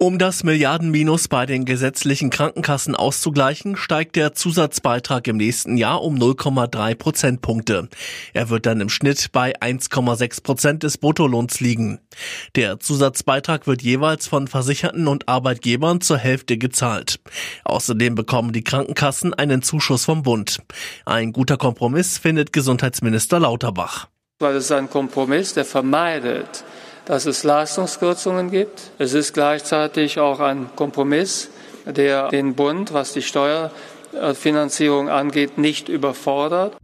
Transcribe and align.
Um 0.00 0.20
das 0.20 0.44
Milliardenminus 0.44 1.26
bei 1.26 1.44
den 1.44 1.64
gesetzlichen 1.64 2.30
Krankenkassen 2.30 2.94
auszugleichen, 2.94 3.74
steigt 3.74 4.14
der 4.14 4.32
Zusatzbeitrag 4.32 5.26
im 5.26 5.38
nächsten 5.38 5.76
Jahr 5.76 6.04
um 6.04 6.14
0,3 6.14 6.94
Prozentpunkte. 6.94 7.88
Er 8.32 8.48
wird 8.48 8.66
dann 8.66 8.80
im 8.80 8.90
Schnitt 8.90 9.32
bei 9.32 9.60
1,6 9.60 10.44
Prozent 10.44 10.82
des 10.84 10.98
Bruttolohns 10.98 11.58
liegen. 11.58 11.98
Der 12.54 12.78
Zusatzbeitrag 12.78 13.66
wird 13.66 13.82
jeweils 13.82 14.28
von 14.28 14.46
Versicherten 14.46 15.08
und 15.08 15.28
Arbeitgebern 15.28 16.00
zur 16.00 16.18
Hälfte 16.18 16.58
gezahlt. 16.58 17.18
Außerdem 17.64 18.14
bekommen 18.14 18.52
die 18.52 18.62
Krankenkassen 18.62 19.34
einen 19.34 19.62
Zuschuss 19.62 20.04
vom 20.04 20.22
Bund. 20.22 20.60
Ein 21.06 21.32
guter 21.32 21.56
Kompromiss 21.56 22.18
findet 22.18 22.52
Gesundheitsminister 22.52 23.40
Lauterbach. 23.40 24.06
Weil 24.38 24.54
es 24.54 24.70
ein 24.70 24.88
Kompromiss, 24.88 25.54
der 25.54 25.64
vermeidet, 25.64 26.62
dass 27.08 27.24
es 27.24 27.42
Leistungskürzungen 27.42 28.50
gibt. 28.50 28.92
Es 28.98 29.14
ist 29.14 29.32
gleichzeitig 29.32 30.20
auch 30.20 30.40
ein 30.40 30.68
Kompromiss, 30.76 31.48
der 31.86 32.28
den 32.28 32.54
Bund, 32.54 32.92
was 32.92 33.14
die 33.14 33.22
Steuerfinanzierung 33.22 35.08
angeht, 35.08 35.56
nicht 35.56 35.88
überfordert. 35.88 36.76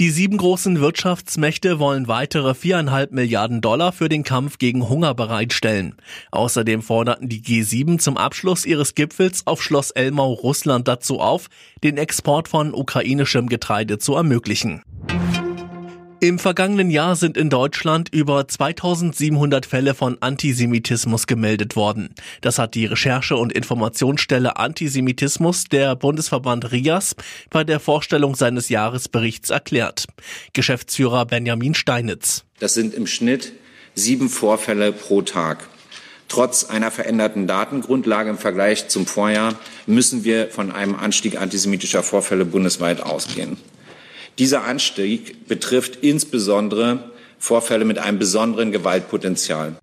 Die 0.00 0.10
sieben 0.10 0.38
großen 0.38 0.80
Wirtschaftsmächte 0.80 1.78
wollen 1.80 2.08
weitere 2.08 2.54
viereinhalb 2.54 3.10
Milliarden 3.12 3.60
Dollar 3.60 3.92
für 3.92 4.08
den 4.08 4.22
Kampf 4.22 4.56
gegen 4.56 4.88
Hunger 4.88 5.12
bereitstellen. 5.12 5.96
Außerdem 6.30 6.82
forderten 6.82 7.28
die 7.28 7.42
G7 7.42 7.98
zum 7.98 8.16
Abschluss 8.16 8.64
ihres 8.64 8.94
Gipfels 8.94 9.46
auf 9.46 9.60
Schloss 9.60 9.90
Elmau 9.90 10.32
Russland 10.32 10.88
dazu 10.88 11.18
auf, 11.18 11.48
den 11.82 11.98
Export 11.98 12.48
von 12.48 12.72
ukrainischem 12.72 13.48
Getreide 13.48 13.98
zu 13.98 14.14
ermöglichen. 14.14 14.82
Im 16.20 16.40
vergangenen 16.40 16.90
Jahr 16.90 17.14
sind 17.14 17.36
in 17.36 17.48
Deutschland 17.48 18.08
über 18.12 18.48
2700 18.48 19.66
Fälle 19.66 19.94
von 19.94 20.16
Antisemitismus 20.20 21.28
gemeldet 21.28 21.76
worden. 21.76 22.12
Das 22.40 22.58
hat 22.58 22.74
die 22.74 22.86
Recherche- 22.86 23.36
und 23.36 23.52
Informationsstelle 23.52 24.56
Antisemitismus 24.56 25.66
der 25.66 25.94
Bundesverband 25.94 26.72
RIAS 26.72 27.14
bei 27.50 27.62
der 27.62 27.78
Vorstellung 27.78 28.34
seines 28.34 28.68
Jahresberichts 28.68 29.50
erklärt. 29.50 30.06
Geschäftsführer 30.54 31.24
Benjamin 31.24 31.76
Steinitz. 31.76 32.42
Das 32.58 32.74
sind 32.74 32.94
im 32.94 33.06
Schnitt 33.06 33.52
sieben 33.94 34.28
Vorfälle 34.28 34.90
pro 34.92 35.22
Tag. 35.22 35.68
Trotz 36.26 36.64
einer 36.64 36.90
veränderten 36.90 37.46
Datengrundlage 37.46 38.30
im 38.30 38.38
Vergleich 38.38 38.88
zum 38.88 39.06
Vorjahr 39.06 39.54
müssen 39.86 40.24
wir 40.24 40.48
von 40.48 40.72
einem 40.72 40.96
Anstieg 40.96 41.40
antisemitischer 41.40 42.02
Vorfälle 42.02 42.44
bundesweit 42.44 43.00
ausgehen. 43.00 43.56
Dieser 44.38 44.64
Anstieg 44.64 45.48
betrifft 45.48 45.96
insbesondere 45.96 47.10
Vorfälle 47.38 47.84
mit 47.84 47.98
einem 47.98 48.18
besonderen 48.18 48.70
Gewaltpotenzial. 48.70 49.76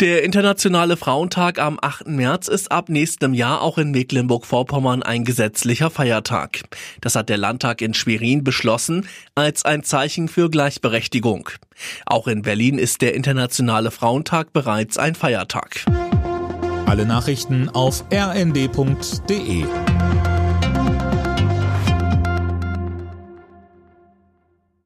Der 0.00 0.24
Internationale 0.24 0.96
Frauentag 0.96 1.58
am 1.58 1.78
8. 1.82 2.08
März 2.08 2.48
ist 2.48 2.72
ab 2.72 2.88
nächstem 2.88 3.34
Jahr 3.34 3.60
auch 3.60 3.76
in 3.76 3.90
Mecklenburg-Vorpommern 3.90 5.02
ein 5.02 5.24
gesetzlicher 5.24 5.90
Feiertag. 5.90 6.62
Das 7.02 7.14
hat 7.14 7.28
der 7.28 7.36
Landtag 7.36 7.82
in 7.82 7.92
Schwerin 7.92 8.42
beschlossen 8.42 9.06
als 9.34 9.66
ein 9.66 9.82
Zeichen 9.82 10.28
für 10.28 10.48
Gleichberechtigung. 10.48 11.50
Auch 12.06 12.26
in 12.26 12.40
Berlin 12.40 12.78
ist 12.78 13.02
der 13.02 13.14
Internationale 13.14 13.90
Frauentag 13.90 14.54
bereits 14.54 14.96
ein 14.96 15.14
Feiertag. 15.14 15.84
Alle 16.86 17.04
Nachrichten 17.04 17.68
auf 17.68 18.02
rnd.de 18.10 19.66